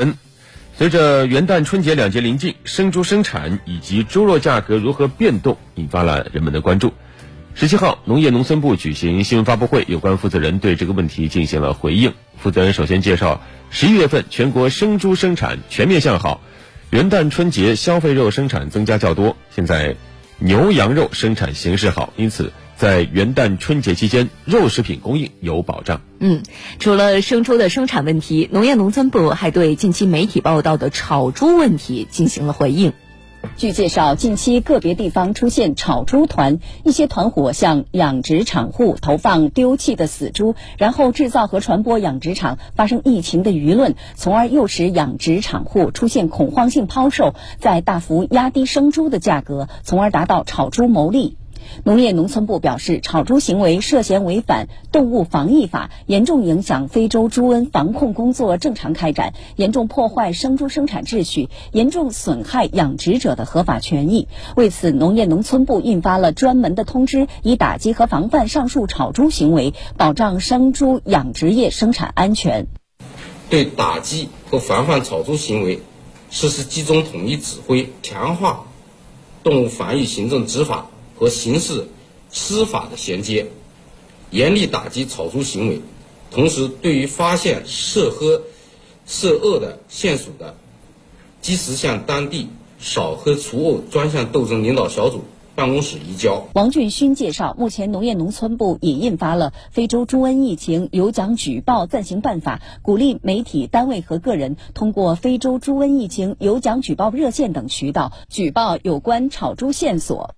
[0.00, 0.14] 嗯，
[0.76, 6.92] 随着元旦春节两节临近，生猪生产以及猪肉价格如何变动，引发了人们的关注。
[7.54, 12.12] 十七号，农业农村部举行新闻发布会，有关负责人对这个问题进行了回应。
[12.36, 13.40] 负责人首先介绍，
[13.70, 16.40] 十一月份全国生猪生产全面向好，
[16.90, 19.36] 元旦春节消费肉生产增加较多。
[19.50, 19.96] 现在
[20.38, 22.52] 牛羊肉生产形势好，因此。
[22.76, 26.00] 在元旦春节期间，肉食品供应有保障。
[26.20, 26.44] 嗯，
[26.78, 32.92] 除了生猪的生产问题，农业农村部还对近期媒体报道的炒猪问题进行了回应。
[33.58, 51.37] 据介绍，近期个别地方出现炒猪团，一些团伙向养殖场户投放丢弃的死猪，然后制造和传播养殖场发生疫情的舆论，从而诱使养殖场户出现恐慌性抛售，再大幅压低生猪的价格，从而达到炒猪牟利。
[51.84, 64.28] 农业农村部表示，炒猪行为涉嫌违反动物防疫法，严重影响非洲猪瘟防控工作正常开展，严重破坏生猪生产秩序，严重损害养殖者的合法权益。
[64.56, 72.66] 为此，农业农村部印发了专门的通知，以打击和防范上述炒猪行为，保障生猪养殖业生产安全。
[73.50, 75.80] 对打击和防范炒猪行为，
[76.30, 78.64] 实施集中统一指挥，强化
[79.42, 80.86] 动物防疫行政执法。
[81.18, 81.88] 和刑事
[82.30, 83.48] 司法的衔接，
[84.30, 85.80] 严厉打击炒猪行为，
[86.30, 88.40] 同时对于发现涉黑、
[89.06, 90.54] 涉恶的线索的，
[91.40, 95.24] 及时向当地扫黑除恶专项斗争领导小组
[95.54, 96.46] 办公室移交。
[96.54, 110.36] 王俊勋介绍，目前农业农村部已印发了非洲猪瘟疫情有奖举报暂行办法，鼓励媒体单位和个人通过非洲猪瘟疫情有奖举报热线等渠道举报有关炒猪线索。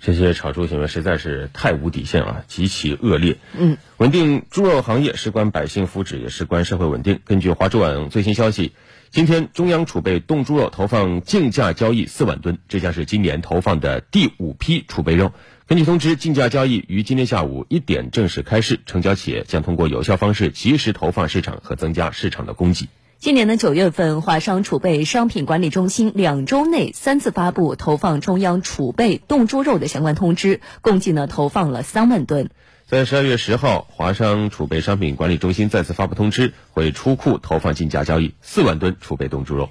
[0.00, 3.36] 这些炒猪行为实在是太无底线啊，极其恶劣。
[3.58, 7.18] 嗯，稳定猪肉行业事关百姓福祉，也事关社会稳定。
[7.24, 8.72] 根据华猪网最新消息，
[9.10, 15.32] 今天中央储备冻猪肉投放竞价交易四万吨，这将是今年投放的第五批储备肉。
[15.66, 22.88] 根据通知，竞价交易于今天下午一点正式开市，成交企业将通过有效方式及时投放市场和增加市场的供给。
[23.20, 32.48] 今年的九月份，华商储备商品管理中心两周内三次发布投放中央储备冻猪肉的相关通知，共计呢投放了三万吨。
[32.86, 39.68] 在十二月十号，华商储备商品管理中心再次发布通知，会出库投放竞价交易四万吨储备冻猪肉。